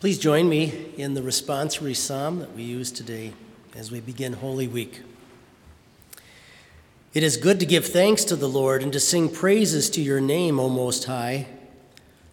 [0.00, 3.32] Please join me in the responsory psalm that we use today
[3.74, 5.02] as we begin Holy Week.
[7.14, 10.20] It is good to give thanks to the Lord and to sing praises to your
[10.20, 11.48] name, O Most High,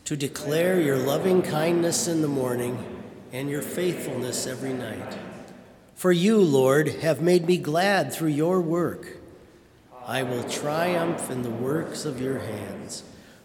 [0.04, 2.78] to declare your loving kindness in the morning
[3.34, 5.18] and your faithfulness every night.
[5.96, 9.18] For you, Lord, have made me glad through your work.
[10.06, 13.02] I will triumph in the works of your hands.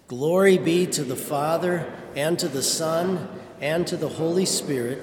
[0.08, 3.26] Glory be to the Father, and to the Son,
[3.60, 5.02] and to the Holy Spirit,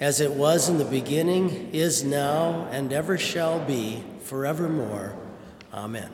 [0.00, 5.14] as it was in the beginning, is now, and ever shall be, forevermore.
[5.72, 6.10] Amen.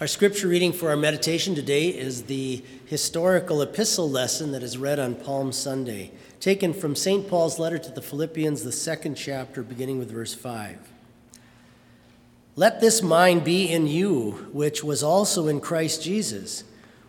[0.00, 4.98] Our scripture reading for our meditation today is the historical epistle lesson that is read
[4.98, 6.10] on Palm Sunday,
[6.40, 7.28] taken from St.
[7.28, 10.78] Paul's letter to the Philippians, the second chapter, beginning with verse 5.
[12.56, 16.64] Let this mind be in you, which was also in Christ Jesus,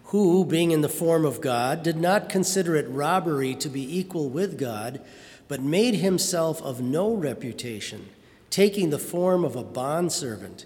[0.07, 4.27] who, being in the form of God, did not consider it robbery to be equal
[4.27, 4.99] with God,
[5.47, 8.09] but made himself of no reputation,
[8.49, 10.65] taking the form of a bondservant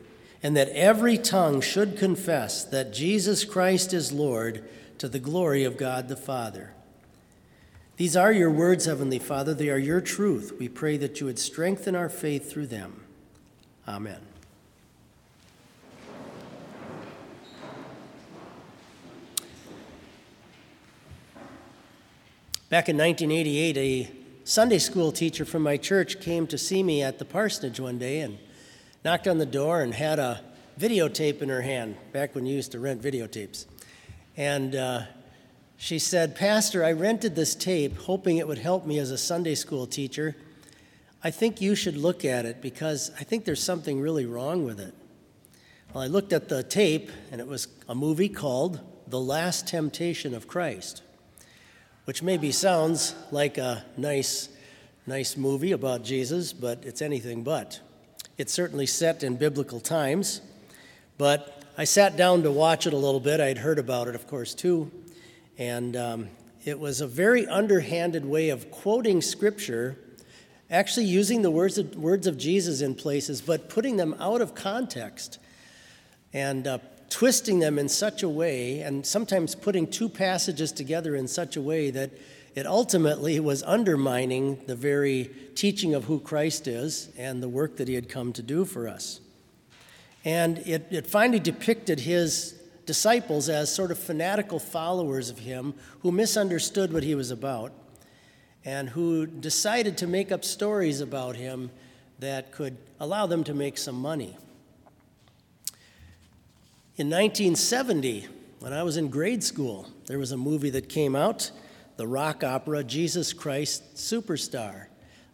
[0.43, 4.67] and that every tongue should confess that Jesus Christ is Lord
[4.97, 6.73] to the glory of God the Father.
[7.97, 9.53] These are your words, Heavenly Father.
[9.53, 10.55] They are your truth.
[10.59, 13.03] We pray that you would strengthen our faith through them.
[13.87, 14.19] Amen.
[22.69, 24.11] Back in 1988, a
[24.45, 28.21] Sunday school teacher from my church came to see me at the parsonage one day
[28.21, 28.37] and
[29.03, 30.41] knocked on the door and had a
[30.79, 33.65] videotape in her hand, back when you used to rent videotapes.
[34.37, 35.03] And uh,
[35.81, 39.55] She said, Pastor, I rented this tape hoping it would help me as a Sunday
[39.55, 40.35] school teacher.
[41.23, 44.79] I think you should look at it because I think there's something really wrong with
[44.79, 44.93] it.
[45.91, 50.35] Well, I looked at the tape, and it was a movie called The Last Temptation
[50.35, 51.01] of Christ,
[52.05, 54.49] which maybe sounds like a nice,
[55.07, 57.79] nice movie about Jesus, but it's anything but.
[58.41, 60.41] It's certainly set in biblical times,
[61.19, 63.39] but I sat down to watch it a little bit.
[63.39, 64.89] I'd heard about it, of course, too.
[65.59, 66.27] And um,
[66.65, 69.95] it was a very underhanded way of quoting scripture,
[70.71, 74.55] actually using the words of, words of Jesus in places, but putting them out of
[74.55, 75.37] context
[76.33, 76.79] and uh,
[77.11, 81.61] twisting them in such a way, and sometimes putting two passages together in such a
[81.61, 82.09] way that
[82.55, 87.87] it ultimately was undermining the very teaching of who Christ is and the work that
[87.87, 89.19] he had come to do for us.
[90.25, 96.11] And it, it finally depicted his disciples as sort of fanatical followers of him who
[96.11, 97.71] misunderstood what he was about
[98.65, 101.71] and who decided to make up stories about him
[102.19, 104.37] that could allow them to make some money.
[107.01, 108.27] In 1970,
[108.59, 111.49] when I was in grade school, there was a movie that came out,
[111.97, 114.85] the rock opera Jesus Christ Superstar.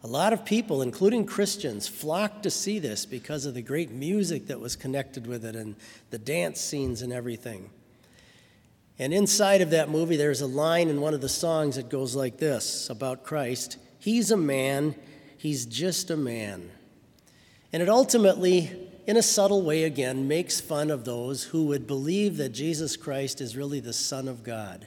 [0.02, 4.46] A lot of people, including Christians, flocked to see this because of the great music
[4.46, 5.76] that was connected with it and
[6.08, 7.68] the dance scenes and everything.
[8.98, 12.16] And inside of that movie, there's a line in one of the songs that goes
[12.16, 14.94] like this about Christ He's a man,
[15.36, 16.70] he's just a man.
[17.74, 22.36] And it ultimately, in a subtle way again, makes fun of those who would believe
[22.36, 24.86] that Jesus Christ is really the Son of God.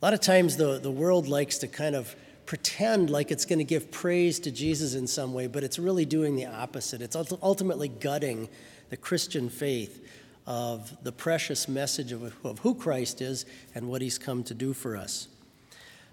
[0.00, 2.14] A lot of times the, the world likes to kind of
[2.46, 6.04] pretend like it's going to give praise to Jesus in some way, but it's really
[6.04, 7.02] doing the opposite.
[7.02, 8.48] It's ultimately gutting
[8.90, 10.08] the Christian faith
[10.46, 14.72] of the precious message of, of who Christ is and what he's come to do
[14.72, 15.26] for us.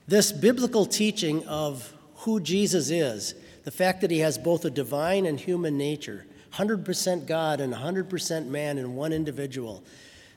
[0.07, 3.35] This biblical teaching of who Jesus is,
[3.65, 8.48] the fact that he has both a divine and human nature, 100% God and 100%
[8.48, 9.84] man in one individual,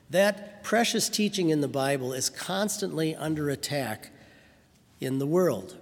[0.09, 4.11] that precious teaching in the Bible is constantly under attack
[4.99, 5.75] in the world.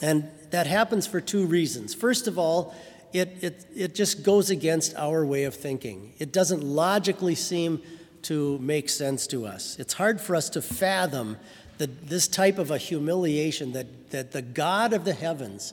[0.00, 1.94] And that happens for two reasons.
[1.94, 2.74] First of all,
[3.12, 6.12] it, it, it just goes against our way of thinking.
[6.18, 7.82] It doesn't logically seem
[8.22, 9.76] to make sense to us.
[9.78, 11.36] It's hard for us to fathom
[11.78, 15.72] that this type of a humiliation that, that the God of the heavens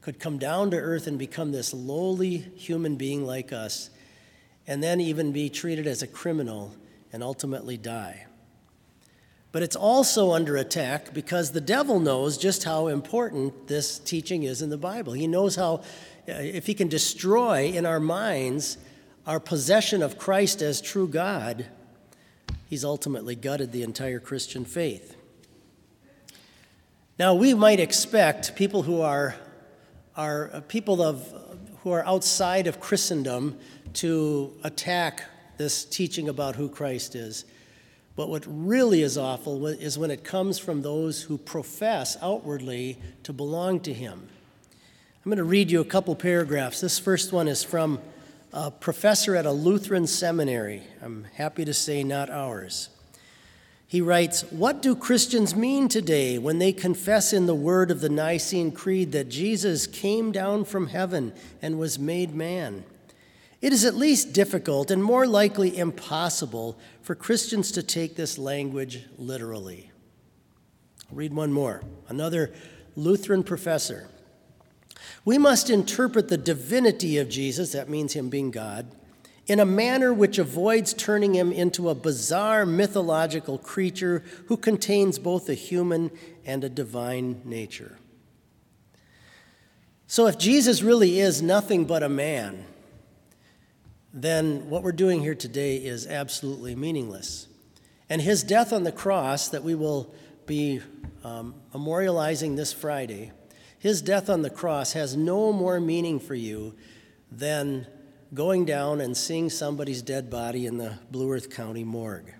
[0.00, 3.90] could come down to earth and become this lowly human being like us,
[4.66, 6.74] and then even be treated as a criminal
[7.12, 8.26] and ultimately die.
[9.52, 14.62] But it's also under attack because the devil knows just how important this teaching is
[14.62, 15.12] in the Bible.
[15.12, 15.82] He knows how,
[16.28, 18.78] uh, if he can destroy in our minds
[19.26, 21.66] our possession of Christ as true God,
[22.68, 25.16] he's ultimately gutted the entire Christian faith.
[27.18, 29.34] Now, we might expect people who are,
[30.16, 31.32] are uh, people of,
[31.82, 33.58] who are outside of Christendom
[33.94, 35.24] to attack
[35.56, 37.44] this teaching about who Christ is.
[38.16, 43.32] But what really is awful is when it comes from those who profess outwardly to
[43.32, 44.28] belong to Him.
[45.24, 46.80] I'm going to read you a couple paragraphs.
[46.80, 48.00] This first one is from
[48.52, 50.82] a professor at a Lutheran seminary.
[51.02, 52.88] I'm happy to say, not ours.
[53.90, 58.08] He writes What do Christians mean today when they confess in the word of the
[58.08, 62.84] Nicene Creed that Jesus came down from heaven and was made man?
[63.60, 69.06] It is at least difficult and more likely impossible for Christians to take this language
[69.18, 69.90] literally.
[71.10, 71.82] I'll read one more.
[72.08, 72.52] Another
[72.94, 74.08] Lutheran professor.
[75.24, 78.86] We must interpret the divinity of Jesus, that means him being God,
[79.50, 85.48] in a manner which avoids turning him into a bizarre mythological creature who contains both
[85.48, 86.08] a human
[86.46, 87.98] and a divine nature.
[90.06, 92.64] So, if Jesus really is nothing but a man,
[94.14, 97.48] then what we're doing here today is absolutely meaningless.
[98.08, 100.14] And his death on the cross, that we will
[100.46, 100.80] be
[101.24, 103.32] um, memorializing this Friday,
[103.80, 106.76] his death on the cross has no more meaning for you
[107.32, 107.88] than
[108.32, 112.32] going down and seeing somebody's dead body in the Blue Earth County morgue.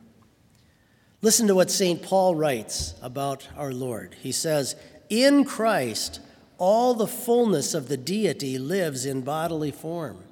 [1.22, 2.02] Listen to what St.
[2.02, 4.16] Paul writes about our Lord.
[4.20, 4.76] He says,
[5.08, 6.20] In Christ,
[6.58, 10.24] all the fullness of the deity lives in bodily form.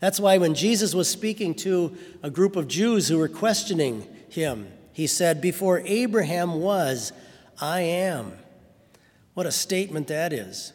[0.00, 4.68] That's why when Jesus was speaking to a group of Jews who were questioning him,
[4.92, 7.12] he said, Before Abraham was,
[7.60, 8.32] I am.
[9.34, 10.72] What a statement that is.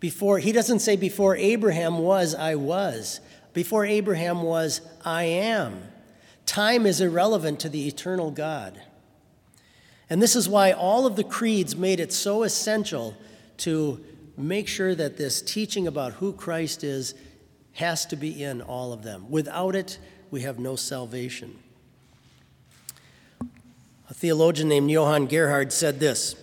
[0.00, 3.20] Before he doesn't say before Abraham was, I was.
[3.54, 5.80] Before Abraham was, I am.
[6.44, 8.82] Time is irrelevant to the eternal God.
[10.10, 13.16] And this is why all of the creeds made it so essential
[13.58, 14.04] to
[14.36, 17.14] make sure that this teaching about who Christ is
[17.74, 19.30] has to be in all of them.
[19.30, 19.98] Without it,
[20.30, 21.58] we have no salvation.
[24.10, 26.36] A theologian named Johann Gerhard said this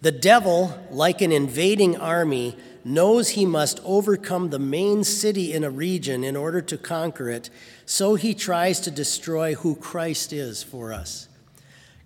[0.00, 5.70] The devil, like an invading army, knows he must overcome the main city in a
[5.70, 7.50] region in order to conquer it,
[7.86, 11.28] so he tries to destroy who Christ is for us.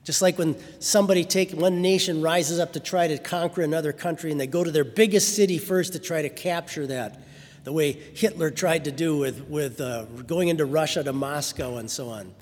[0.04, 4.32] Just like when somebody take one nation rises up to try to conquer another country
[4.32, 7.20] and they go to their biggest city first to try to capture that,
[7.64, 11.88] the way Hitler tried to do with, with uh, going into Russia to Moscow and
[11.88, 12.34] so on.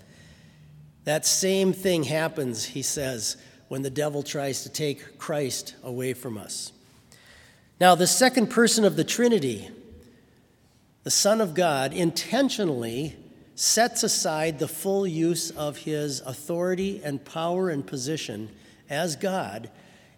[1.05, 3.37] That same thing happens, he says,
[3.69, 6.73] when the devil tries to take Christ away from us.
[7.81, 9.71] Now, the second person of the Trinity,
[11.03, 13.17] the Son of God, intentionally
[13.55, 18.51] sets aside the full use of his authority and power and position
[18.91, 19.71] as God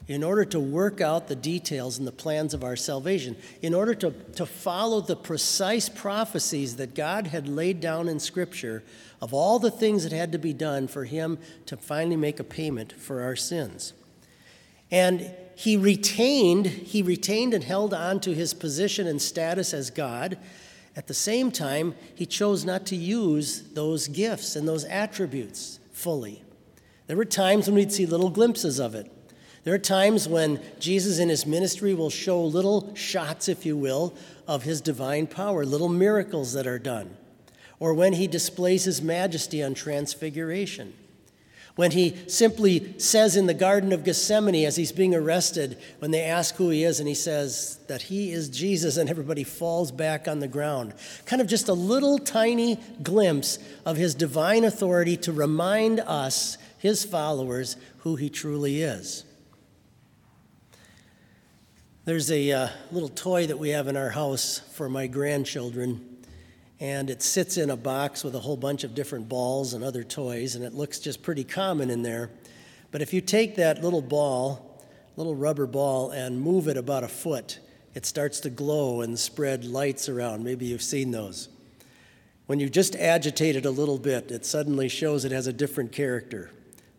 [0.09, 3.95] in order to work out the details and the plans of our salvation, in order
[3.95, 8.83] to, to follow the precise prophecies that God had laid down in Scripture
[9.21, 12.45] of all the things that had to be done for him to finally make a
[12.45, 13.93] payment for our sins.
[14.93, 20.39] And he retained, he retained and held on to his position and status as God
[20.95, 26.43] at the same time, he chose not to use those gifts and those attributes fully.
[27.07, 29.11] There were times when we'd see little glimpses of it.
[29.65, 34.15] There are times when Jesus in his ministry will show little shots, if you will,
[34.47, 37.17] of his divine power, little miracles that are done,
[37.79, 40.93] or when he displays his majesty on transfiguration
[41.75, 46.23] when he simply says in the Garden of Gethsemane as he's being arrested, when they
[46.23, 50.29] ask who he is, and he says that he is Jesus, and everybody falls back
[50.29, 50.93] on the ground.
[51.25, 57.05] Kind of just a little tiny glimpse of his divine authority to remind us, his
[57.05, 59.25] followers, who he truly is.
[62.05, 66.12] There's a uh, little toy that we have in our house for my grandchildren
[66.83, 70.03] and it sits in a box with a whole bunch of different balls and other
[70.03, 72.29] toys, and it looks just pretty common in there.
[72.91, 74.83] But if you take that little ball,
[75.15, 77.61] little rubber ball, and move it about a foot,
[77.95, 80.43] it starts to glow and spread lights around.
[80.43, 81.49] Maybe you've seen those.
[82.47, 85.93] When you just agitate it a little bit, it suddenly shows it has a different
[85.93, 86.51] character.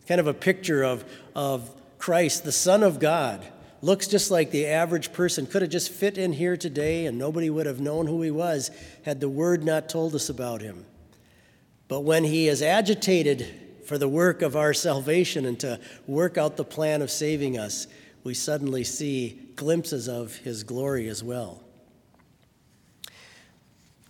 [0.08, 3.46] kind of a picture of, of Christ, the Son of God,
[3.84, 7.50] looks just like the average person, could have just fit in here today and nobody
[7.50, 8.70] would have known who he was
[9.04, 10.86] had the word not told us about him.
[11.86, 13.46] But when he is agitated
[13.86, 17.86] for the work of our salvation and to work out the plan of saving us,
[18.24, 21.62] we suddenly see glimpses of his glory as well.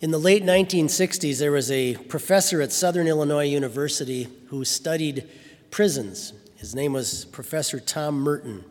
[0.01, 5.29] In the late 1960s, there was a professor at Southern Illinois University who studied
[5.71, 6.33] prisons.
[6.57, 8.63] His name was Professor Tom Murton.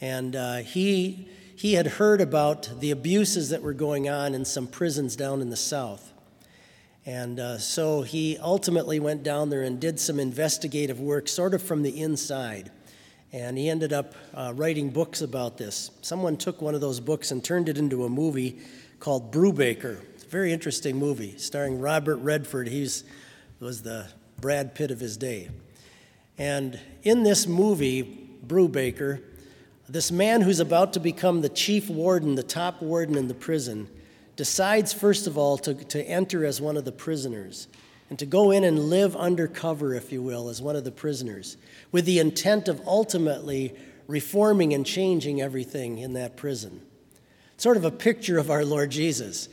[0.00, 4.66] And uh, he, he had heard about the abuses that were going on in some
[4.66, 6.12] prisons down in the South.
[7.06, 11.62] And uh, so he ultimately went down there and did some investigative work, sort of
[11.62, 12.72] from the inside.
[13.32, 15.92] And he ended up uh, writing books about this.
[16.02, 18.58] Someone took one of those books and turned it into a movie
[18.98, 20.00] called Brubaker.
[20.14, 22.68] It's a very interesting movie, starring Robert Redford.
[22.68, 22.88] He
[23.60, 24.06] was the
[24.40, 25.50] Brad Pitt of his day.
[26.38, 29.22] And in this movie, Brubaker,
[29.88, 33.88] this man who's about to become the chief warden, the top warden in the prison,
[34.34, 37.68] decides, first of all, to, to enter as one of the prisoners
[38.10, 41.56] and to go in and live undercover, if you will, as one of the prisoners,
[41.90, 43.74] with the intent of ultimately
[44.06, 46.80] reforming and changing everything in that prison.
[47.56, 49.48] Sort of a picture of our Lord Jesus.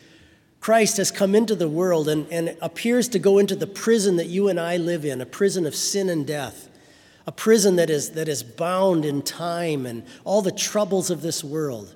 [0.60, 4.28] Christ has come into the world and, and appears to go into the prison that
[4.28, 6.70] you and I live in, a prison of sin and death
[7.26, 11.44] a prison that is, that is bound in time and all the troubles of this
[11.44, 11.96] world.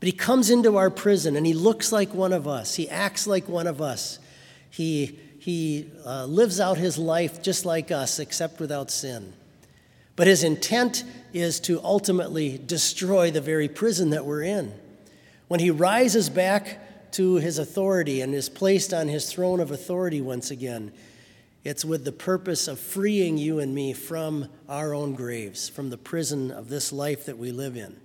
[0.00, 2.74] But he comes into our prison and he looks like one of us.
[2.74, 4.18] He acts like one of us.
[4.70, 9.32] He, he uh, lives out his life just like us, except without sin.
[10.16, 14.74] But his intent is to ultimately destroy the very prison that we're in.
[15.48, 20.20] When he rises back to his authority and is placed on his throne of authority
[20.20, 20.92] once again,
[21.64, 25.98] it's with the purpose of freeing you and me from our own graves, from the
[25.98, 27.96] prison of this life that we live in.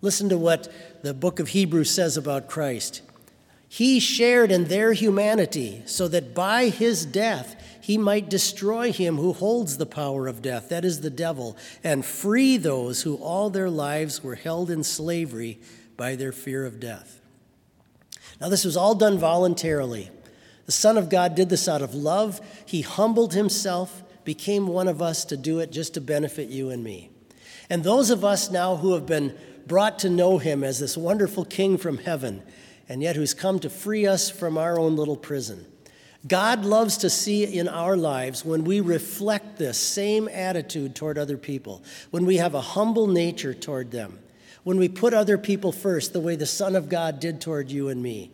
[0.00, 3.02] Listen to what the book of Hebrews says about Christ.
[3.68, 9.32] He shared in their humanity so that by his death he might destroy him who
[9.32, 13.70] holds the power of death, that is the devil, and free those who all their
[13.70, 15.58] lives were held in slavery
[15.96, 17.20] by their fear of death.
[18.40, 20.10] Now, this was all done voluntarily.
[20.68, 22.42] The Son of God did this out of love.
[22.66, 26.84] He humbled himself, became one of us to do it just to benefit you and
[26.84, 27.08] me.
[27.70, 29.34] And those of us now who have been
[29.66, 32.42] brought to know him as this wonderful king from heaven,
[32.86, 35.64] and yet who's come to free us from our own little prison.
[36.26, 41.38] God loves to see in our lives when we reflect this same attitude toward other
[41.38, 44.18] people, when we have a humble nature toward them,
[44.64, 47.88] when we put other people first, the way the Son of God did toward you
[47.88, 48.32] and me.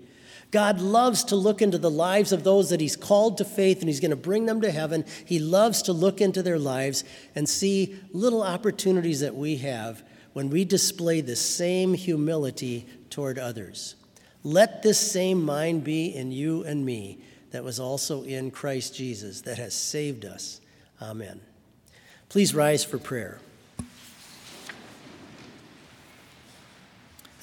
[0.51, 3.89] God loves to look into the lives of those that He's called to faith and
[3.89, 5.05] He's going to bring them to heaven.
[5.25, 7.05] He loves to look into their lives
[7.35, 10.03] and see little opportunities that we have
[10.33, 13.97] when we display the same humility toward others.
[14.43, 17.19] Let this same mind be in you and me
[17.53, 20.61] that was also in Christ Jesus, that has saved us.
[21.01, 21.41] Amen.
[22.29, 23.39] Please rise for prayer.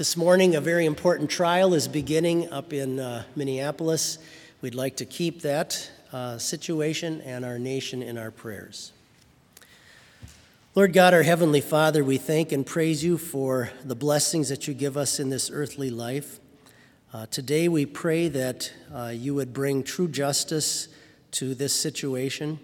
[0.02, 4.18] This morning, a very important trial is beginning up in uh, Minneapolis.
[4.60, 8.94] We'd like to keep that uh, situation and our nation in our prayers.
[10.74, 14.74] Lord God, our Heavenly Father, we thank and praise you for the blessings that you
[14.74, 16.40] give us in this earthly life.
[17.14, 20.88] Uh, today, we pray that uh, you would bring true justice
[21.34, 22.58] to this situation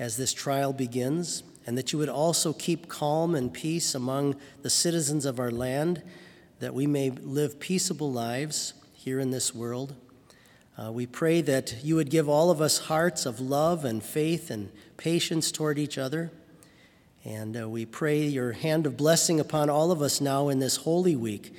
[0.00, 4.70] as this trial begins, and that you would also keep calm and peace among the
[4.70, 6.02] citizens of our land
[6.60, 9.94] that we may live peaceable lives here in this world.
[10.78, 14.50] Uh, we pray that you would give all of us hearts of love and faith
[14.50, 16.30] and patience toward each other.
[17.24, 20.76] And uh, we pray your hand of blessing upon all of us now in this
[20.76, 21.54] Holy Week,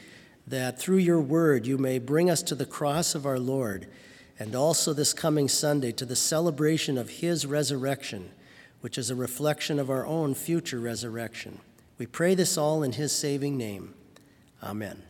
[0.48, 3.88] that through your word you may bring us to the cross of our Lord,
[4.40, 8.32] and also this coming Sunday to the celebration of his resurrection,
[8.82, 11.60] which is a reflection of our own future resurrection.
[11.98, 13.94] We pray this all in his saving name.
[14.64, 15.02] Amen.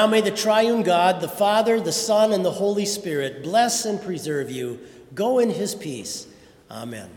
[0.00, 4.00] Now may the triune God, the Father, the Son, and the Holy Spirit bless and
[4.00, 4.80] preserve you.
[5.14, 6.26] Go in his peace.
[6.70, 7.10] Amen.